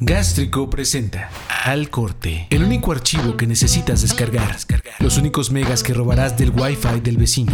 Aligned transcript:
Gástrico 0.00 0.70
presenta 0.70 1.28
Al 1.64 1.90
Corte, 1.90 2.46
el 2.50 2.62
único 2.62 2.92
archivo 2.92 3.36
que 3.36 3.48
necesitas 3.48 4.00
descargar, 4.00 4.56
los 5.00 5.18
únicos 5.18 5.50
megas 5.50 5.82
que 5.82 5.92
robarás 5.92 6.38
del 6.38 6.50
Wi-Fi 6.50 7.00
del 7.00 7.16
vecino, 7.16 7.52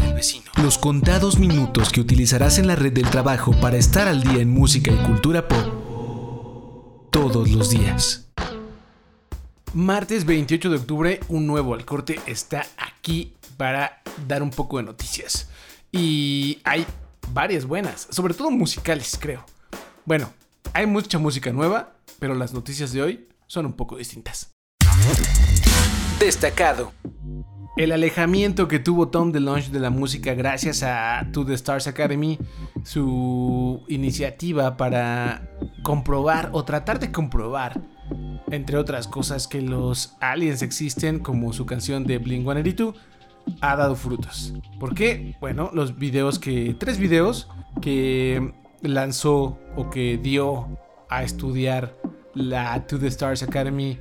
los 0.62 0.76
contados 0.76 1.38
minutos 1.38 1.88
que 1.88 2.02
utilizarás 2.02 2.58
en 2.58 2.66
la 2.66 2.76
red 2.76 2.92
del 2.92 3.08
trabajo 3.08 3.58
para 3.62 3.78
estar 3.78 4.08
al 4.08 4.22
día 4.22 4.42
en 4.42 4.50
música 4.50 4.92
y 4.92 5.06
cultura 5.06 5.48
pop 5.48 7.08
todos 7.10 7.48
los 7.48 7.70
días. 7.70 8.28
Martes 9.72 10.26
28 10.26 10.68
de 10.68 10.76
octubre, 10.76 11.20
un 11.28 11.46
nuevo 11.46 11.72
Al 11.72 11.86
Corte 11.86 12.20
está 12.26 12.66
aquí 12.76 13.32
para 13.56 14.02
dar 14.28 14.42
un 14.42 14.50
poco 14.50 14.76
de 14.76 14.82
noticias. 14.82 15.48
Y 15.90 16.58
hay 16.64 16.84
varias 17.32 17.64
buenas, 17.64 18.06
sobre 18.10 18.34
todo 18.34 18.50
musicales, 18.50 19.16
creo. 19.18 19.46
Bueno, 20.04 20.30
hay 20.74 20.86
mucha 20.86 21.18
música 21.18 21.50
nueva, 21.50 21.93
pero 22.24 22.34
las 22.34 22.54
noticias 22.54 22.90
de 22.94 23.02
hoy 23.02 23.28
son 23.46 23.66
un 23.66 23.74
poco 23.74 23.98
distintas. 23.98 24.54
Destacado. 26.18 26.94
El 27.76 27.92
alejamiento 27.92 28.66
que 28.66 28.78
tuvo 28.78 29.08
Tom 29.08 29.30
DeLonge 29.30 29.68
de 29.70 29.78
la 29.78 29.90
música 29.90 30.32
gracias 30.32 30.82
a 30.82 31.28
To 31.34 31.44
The 31.44 31.52
Stars 31.52 31.86
Academy, 31.86 32.38
su 32.82 33.84
iniciativa 33.88 34.78
para 34.78 35.50
comprobar 35.82 36.48
o 36.54 36.64
tratar 36.64 36.98
de 36.98 37.12
comprobar, 37.12 37.82
entre 38.50 38.78
otras 38.78 39.06
cosas, 39.06 39.46
que 39.46 39.60
los 39.60 40.16
aliens 40.20 40.62
existen, 40.62 41.18
como 41.18 41.52
su 41.52 41.66
canción 41.66 42.04
de 42.04 42.16
Blink 42.16 42.44
182, 42.44 42.96
ha 43.60 43.76
dado 43.76 43.96
frutos. 43.96 44.54
¿Por 44.80 44.94
qué? 44.94 45.36
Bueno, 45.42 45.68
los 45.74 45.98
videos 45.98 46.38
que. 46.38 46.74
Tres 46.78 46.96
videos 46.96 47.50
que 47.82 48.54
lanzó 48.80 49.58
o 49.76 49.90
que 49.90 50.16
dio 50.16 50.78
a 51.10 51.22
estudiar 51.22 51.98
la 52.34 52.86
To 52.86 52.98
the 52.98 53.06
Stars 53.08 53.42
Academy 53.42 53.98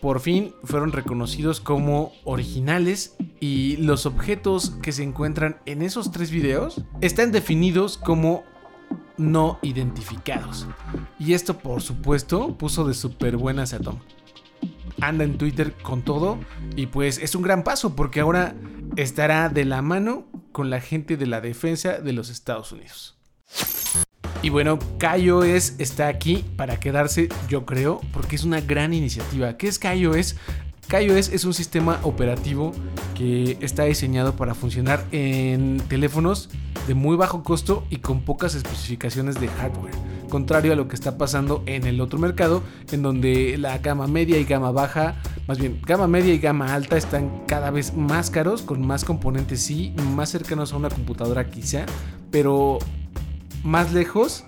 por 0.00 0.20
fin 0.20 0.54
fueron 0.64 0.92
reconocidos 0.92 1.60
como 1.60 2.12
originales 2.24 3.16
y 3.40 3.76
los 3.78 4.06
objetos 4.06 4.70
que 4.82 4.92
se 4.92 5.02
encuentran 5.02 5.58
en 5.66 5.82
esos 5.82 6.10
tres 6.10 6.30
videos 6.30 6.82
están 7.00 7.32
definidos 7.32 7.98
como 7.98 8.44
no 9.16 9.58
identificados. 9.62 10.66
Y 11.18 11.34
esto 11.34 11.58
por 11.58 11.82
supuesto 11.82 12.56
puso 12.56 12.86
de 12.86 12.94
súper 12.94 13.36
buenas 13.36 13.72
a 13.74 13.80
Tom. 13.80 13.98
Anda 15.00 15.24
en 15.24 15.38
Twitter 15.38 15.74
con 15.82 16.02
todo 16.02 16.38
y 16.76 16.86
pues 16.86 17.18
es 17.18 17.34
un 17.34 17.42
gran 17.42 17.62
paso 17.62 17.94
porque 17.94 18.20
ahora 18.20 18.54
estará 18.96 19.48
de 19.48 19.64
la 19.64 19.82
mano 19.82 20.26
con 20.52 20.70
la 20.70 20.80
gente 20.80 21.16
de 21.16 21.26
la 21.26 21.40
defensa 21.40 21.98
de 21.98 22.12
los 22.12 22.30
Estados 22.30 22.72
Unidos. 22.72 23.16
Y 24.48 24.50
bueno, 24.50 24.78
KaiOS 24.96 25.74
está 25.76 26.08
aquí 26.08 26.42
para 26.56 26.80
quedarse, 26.80 27.28
yo 27.50 27.66
creo, 27.66 28.00
porque 28.14 28.34
es 28.34 28.44
una 28.44 28.62
gran 28.62 28.94
iniciativa. 28.94 29.58
¿Qué 29.58 29.68
es 29.68 29.78
KaiOS? 29.78 30.36
KaiOS 30.86 31.28
es 31.34 31.44
un 31.44 31.52
sistema 31.52 32.00
operativo 32.02 32.72
que 33.14 33.58
está 33.60 33.84
diseñado 33.84 34.36
para 34.36 34.54
funcionar 34.54 35.04
en 35.12 35.82
teléfonos 35.90 36.48
de 36.86 36.94
muy 36.94 37.14
bajo 37.14 37.42
costo 37.42 37.84
y 37.90 37.96
con 37.96 38.22
pocas 38.22 38.54
especificaciones 38.54 39.38
de 39.38 39.48
hardware, 39.48 39.92
contrario 40.30 40.72
a 40.72 40.76
lo 40.76 40.88
que 40.88 40.94
está 40.94 41.18
pasando 41.18 41.62
en 41.66 41.86
el 41.86 42.00
otro 42.00 42.18
mercado, 42.18 42.62
en 42.90 43.02
donde 43.02 43.58
la 43.58 43.76
gama 43.76 44.06
media 44.06 44.38
y 44.38 44.44
gama 44.44 44.70
baja, 44.70 45.16
más 45.46 45.58
bien 45.58 45.78
gama 45.84 46.08
media 46.08 46.32
y 46.32 46.38
gama 46.38 46.72
alta 46.72 46.96
están 46.96 47.42
cada 47.46 47.70
vez 47.70 47.92
más 47.92 48.30
caros, 48.30 48.62
con 48.62 48.80
más 48.80 49.04
componentes 49.04 49.60
sí, 49.60 49.92
más 50.14 50.30
cercanos 50.30 50.72
a 50.72 50.78
una 50.78 50.88
computadora 50.88 51.50
quizá, 51.50 51.84
pero 52.30 52.78
más 53.64 53.92
lejos 53.92 54.44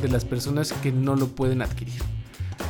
de 0.00 0.08
las 0.08 0.24
personas 0.24 0.72
que 0.72 0.92
no 0.92 1.16
lo 1.16 1.28
pueden 1.28 1.62
adquirir. 1.62 2.02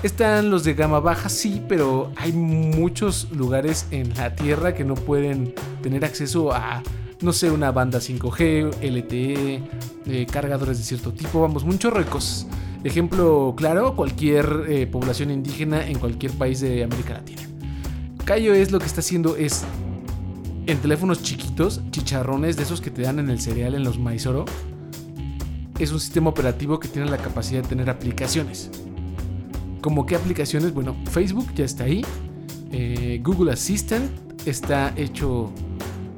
Están 0.03 0.51
los 0.51 0.65
de 0.65 0.75
gama 0.75 1.01
baja, 1.01 1.29
sí, 1.29 1.63
pero 1.69 2.13
hay 2.17 2.33
muchos 2.33 3.31
lugares 3.33 3.87
en 3.91 4.15
la 4.15 4.35
Tierra 4.37 4.75
que 4.75 4.85
no 4.85 4.95
pueden 4.95 5.55
tener 5.83 6.05
acceso 6.05 6.53
a, 6.53 6.83
no 7.23 7.33
sé, 7.33 7.51
una 7.51 7.73
banda 7.73 8.01
5G, 8.01 8.83
LTE, 8.83 9.63
eh, 10.07 10.27
cargadores 10.31 10.79
de 10.79 10.85
cierto 10.85 11.13
tipo, 11.13 11.41
vamos, 11.41 11.65
muchos 11.65 11.93
recos. 11.93 12.47
Ejemplo 12.85 13.55
claro, 13.57 13.97
cualquier 13.97 14.67
eh, 14.69 14.87
población 14.87 15.31
indígena 15.31 15.87
en 15.87 15.99
cualquier 15.99 16.33
país 16.33 16.61
de 16.61 16.85
América 16.85 17.15
Latina. 17.15 17.41
Cayo 18.27 18.53
es 18.53 18.73
lo 18.73 18.79
que 18.79 18.87
está 18.87 19.01
haciendo 19.01 19.37
es 19.37 19.65
en 20.67 20.79
teléfonos 20.79 21.23
chiquitos, 21.23 21.81
chicharrones 21.91 22.57
de 22.57 22.63
esos 22.63 22.81
que 22.81 22.91
te 22.91 23.03
dan 23.03 23.19
en 23.19 23.31
el 23.31 23.41
cereal 23.41 23.75
en 23.75 23.85
los 23.85 23.99
maizoro, 23.99 24.45
es 25.79 25.93
un 25.93 26.01
sistema 26.01 26.31
operativo 26.31 26.79
que 26.79 26.89
tiene 26.89 27.11
la 27.11 27.19
capacidad 27.19 27.63
de 27.63 27.69
tener 27.69 27.91
aplicaciones. 27.91 28.71
¿Como 29.81 30.07
qué 30.07 30.17
aplicaciones? 30.17 30.73
Bueno, 30.73 30.97
Facebook 31.11 31.53
ya 31.55 31.65
está 31.65 31.85
ahí. 31.85 32.05
Eh, 32.73 33.21
Google 33.23 33.53
Assistant 33.53 34.11
está 34.47 34.93
hecho 34.97 35.53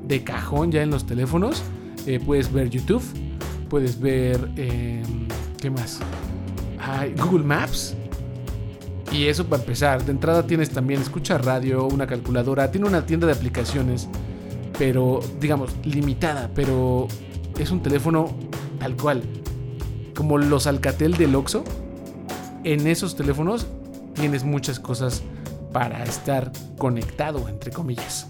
de 0.06 0.22
cajón 0.22 0.70
ya 0.70 0.82
en 0.82 0.90
los 0.90 1.06
teléfonos. 1.06 1.62
Eh, 2.06 2.20
puedes 2.24 2.52
ver 2.52 2.70
YouTube. 2.70 3.02
Puedes 3.68 3.98
ver... 4.00 4.50
Em, 4.56 5.26
¿Qué 5.60 5.70
más? 5.70 5.98
Google 7.16 7.44
Maps. 7.44 7.96
Y 9.10 9.24
eso 9.24 9.46
para 9.46 9.62
empezar. 9.62 10.04
De 10.04 10.12
entrada 10.12 10.46
tienes 10.46 10.70
también 10.70 11.00
escucha 11.00 11.38
radio, 11.38 11.86
una 11.86 12.06
calculadora. 12.06 12.70
Tiene 12.70 12.86
una 12.86 13.04
tienda 13.04 13.26
de 13.26 13.32
aplicaciones. 13.32 14.08
Pero, 14.78 15.20
digamos, 15.40 15.74
limitada. 15.84 16.50
Pero 16.54 17.08
es 17.58 17.70
un 17.70 17.82
teléfono 17.82 18.28
tal 18.78 18.96
cual 18.96 19.22
como 20.16 20.38
los 20.38 20.66
Alcatel 20.66 21.16
del 21.16 21.34
Oxxo, 21.36 21.62
en 22.64 22.86
esos 22.88 23.14
teléfonos 23.14 23.66
tienes 24.14 24.42
muchas 24.42 24.80
cosas 24.80 25.22
para 25.72 26.02
estar 26.02 26.50
conectado, 26.78 27.48
entre 27.48 27.70
comillas. 27.70 28.26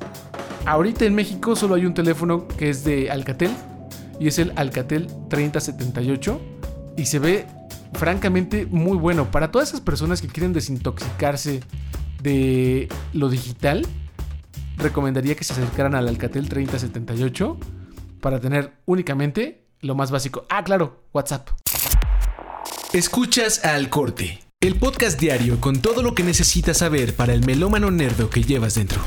Ahorita 0.67 1.05
en 1.05 1.15
México 1.15 1.55
solo 1.55 1.77
hay 1.77 1.87
un 1.87 1.95
teléfono 1.95 2.49
que 2.49 2.69
es 2.69 2.85
de 2.85 3.11
Alcatel 3.11 3.53
y 4.19 4.27
es 4.27 4.39
el 4.39 4.53
Alcatel 4.57 5.07
3078 5.31 6.41
y 6.97 7.07
se 7.07 7.19
ve 7.21 7.47
francamente 7.93 8.67
muy 8.67 8.99
bueno 8.99 9.31
para 9.31 9.53
todas 9.53 9.69
esas 9.69 9.81
personas 9.81 10.21
que 10.21 10.29
quieren 10.29 10.53
desintoxicarse 10.53 11.61
de 12.21 12.89
lo 13.13 13.29
digital. 13.29 13.87
Recomendaría 14.77 15.37
que 15.37 15.45
se 15.45 15.53
acercaran 15.53 15.95
al 15.95 16.09
Alcatel 16.09 16.49
3078 16.49 17.57
para 18.21 18.41
tener 18.41 18.73
únicamente 18.87 19.66
lo 19.81 19.95
más 19.95 20.11
básico. 20.11 20.45
Ah, 20.49 20.65
claro, 20.65 21.03
WhatsApp. 21.13 21.49
Escuchas 22.93 23.65
al 23.65 23.91
corte, 23.91 24.41
el 24.61 24.77
podcast 24.77 25.21
diario 25.21 25.61
con 25.61 25.81
todo 25.81 26.03
lo 26.03 26.15
que 26.15 26.23
necesitas 26.23 26.79
saber 26.79 27.15
para 27.15 27.35
el 27.35 27.45
melómano 27.45 27.91
nerdo 27.91 28.31
que 28.31 28.43
llevas 28.43 28.75
dentro. 28.75 29.01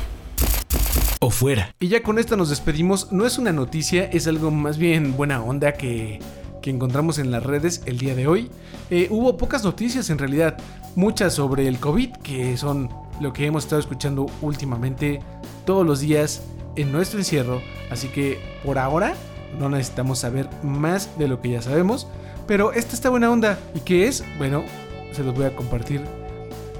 O 1.20 1.30
fuera. 1.30 1.74
Y 1.80 1.88
ya 1.88 2.02
con 2.02 2.18
esto 2.18 2.36
nos 2.36 2.48
despedimos. 2.48 3.12
No 3.12 3.26
es 3.26 3.36
una 3.38 3.52
noticia, 3.52 4.04
es 4.04 4.26
algo 4.26 4.50
más 4.50 4.78
bien 4.78 5.16
buena 5.16 5.42
onda 5.42 5.72
que, 5.72 6.18
que 6.62 6.70
encontramos 6.70 7.18
en 7.18 7.30
las 7.30 7.42
redes 7.42 7.82
el 7.86 7.98
día 7.98 8.14
de 8.14 8.26
hoy. 8.26 8.50
Eh, 8.90 9.08
hubo 9.10 9.36
pocas 9.36 9.64
noticias 9.64 10.08
en 10.10 10.18
realidad, 10.18 10.56
muchas 10.94 11.34
sobre 11.34 11.66
el 11.68 11.78
COVID, 11.78 12.10
que 12.22 12.56
son 12.56 12.88
lo 13.20 13.32
que 13.32 13.46
hemos 13.46 13.64
estado 13.64 13.80
escuchando 13.80 14.26
últimamente 14.40 15.20
todos 15.66 15.86
los 15.86 16.00
días 16.00 16.42
en 16.76 16.90
nuestro 16.92 17.18
encierro. 17.18 17.60
Así 17.90 18.08
que 18.08 18.40
por 18.64 18.78
ahora 18.78 19.14
no 19.58 19.68
necesitamos 19.68 20.20
saber 20.20 20.48
más 20.62 21.18
de 21.18 21.28
lo 21.28 21.40
que 21.40 21.50
ya 21.50 21.62
sabemos. 21.62 22.06
Pero 22.46 22.72
esta 22.72 22.94
está 22.94 23.10
buena 23.10 23.30
onda. 23.30 23.58
¿Y 23.74 23.80
qué 23.80 24.06
es? 24.06 24.24
Bueno, 24.38 24.64
se 25.12 25.22
los 25.22 25.34
voy 25.34 25.44
a 25.44 25.54
compartir 25.54 26.04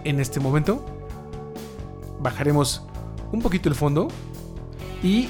en 0.04 0.20
este 0.20 0.40
momento. 0.40 0.84
Bajaremos 2.20 2.84
un 3.32 3.40
poquito 3.40 3.68
el 3.68 3.74
fondo. 3.74 4.08
Y 5.02 5.28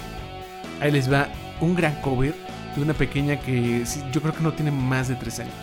ahí 0.80 0.90
les 0.90 1.12
va 1.12 1.28
un 1.60 1.74
gran 1.74 2.00
cover 2.00 2.34
de 2.74 2.82
una 2.82 2.94
pequeña 2.94 3.40
que 3.40 3.84
yo 4.12 4.20
creo 4.20 4.34
que 4.34 4.42
no 4.42 4.52
tiene 4.52 4.70
más 4.70 5.08
de 5.08 5.16
3 5.16 5.40
años. 5.40 5.54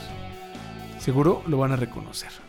Seguro 0.99 1.41
lo 1.47 1.57
van 1.57 1.71
a 1.71 1.75
reconocer. 1.75 2.46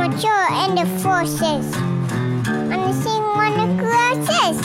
mature 0.00 0.48
the 0.80 0.86
forces. 1.04 1.66
And 2.72 2.80
I 2.88 2.92
sing 3.04 3.22
on 3.44 3.52
the 3.60 3.68
glasses. 3.82 4.56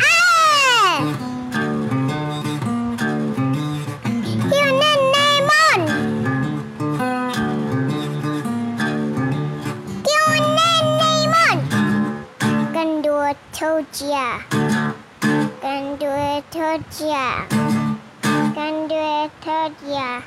Ah! 0.00 0.96
Name 4.48 4.80
on. 4.90 5.00
Name 5.12 5.52
on. 11.46 11.60
Told 13.52 13.86
ya. 14.00 14.40
Gandur 15.62 16.42
told 16.50 16.84
ya. 17.00 17.44
Gandur 18.56 19.30
told 19.44 19.76
ya. 19.86 20.20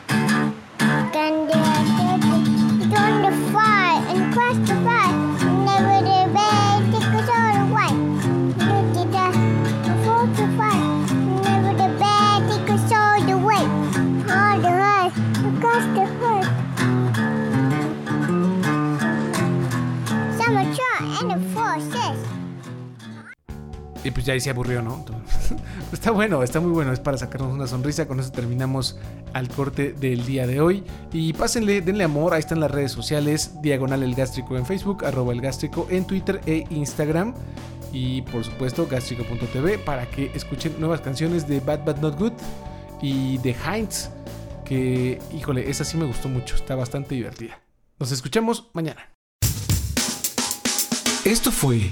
Y 24.06 24.12
pues 24.12 24.24
ya 24.24 24.34
ahí 24.34 24.40
se 24.40 24.52
aburrió, 24.52 24.84
¿no? 24.84 25.04
Está 25.92 26.12
bueno, 26.12 26.44
está 26.44 26.60
muy 26.60 26.72
bueno, 26.72 26.94
es 26.94 27.00
para 27.00 27.18
sacarnos 27.18 27.52
una 27.52 27.66
sonrisa. 27.66 28.08
Con 28.08 28.20
eso 28.20 28.32
terminamos 28.32 29.00
al 29.34 29.50
corte 29.50 29.94
del 29.94 30.28
día 30.28 30.46
de 30.46 30.62
hoy. 30.62 30.84
Y 31.12 31.34
pásenle, 31.34 31.82
denle 31.82 32.04
amor, 32.04 32.36
ahí 32.36 32.40
están 32.40 32.60
las 32.60 32.70
redes 32.70 32.92
sociales, 32.92 33.60
Diagonal 33.64 34.04
El 34.04 34.14
Gástrico 34.14 34.58
en 34.58 34.66
Facebook, 34.68 35.04
arroba 35.06 35.34
El 35.34 35.42
Gástrico 35.42 35.88
en 35.90 36.06
Twitter 36.06 36.40
e 36.46 36.66
Instagram. 36.70 37.34
Y 37.92 38.22
por 38.24 38.44
supuesto, 38.44 38.86
gástrico.tv 38.86 39.80
para 39.80 40.06
que 40.08 40.32
escuchen 40.36 40.80
nuevas 40.80 41.02
canciones 41.02 41.48
de 41.48 41.60
Bad 41.60 41.84
Bad 41.84 41.98
Not 41.98 42.20
Good 42.20 42.34
y 43.02 43.40
de 43.40 43.56
Heinz. 43.66 44.10
Que, 44.66 45.18
híjole, 45.34 45.68
esa 45.68 45.84
sí 45.84 45.98
me 45.98 46.06
gustó 46.06 46.30
mucho, 46.30 46.56
está 46.56 46.76
bastante 46.76 47.16
divertida. 47.16 47.60
Nos 47.98 48.12
escuchamos 48.12 48.70
mañana. 48.74 49.10
Esto 51.24 51.52
fue 51.52 51.92